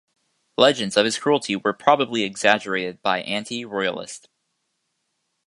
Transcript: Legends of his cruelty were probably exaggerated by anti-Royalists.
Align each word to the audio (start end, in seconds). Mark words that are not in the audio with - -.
Legends 0.57 0.97
of 0.97 1.05
his 1.05 1.19
cruelty 1.19 1.55
were 1.55 1.73
probably 1.73 2.23
exaggerated 2.23 3.03
by 3.03 3.21
anti-Royalists. 3.21 4.27